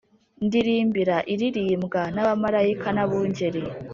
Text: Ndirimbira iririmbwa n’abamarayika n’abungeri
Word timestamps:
Ndirimbira 0.45 1.17
iririmbwa 1.33 2.01
n’abamarayika 2.13 2.87
n’abungeri 2.93 3.61